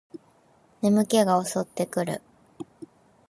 [0.81, 2.23] 眠気が襲ってくる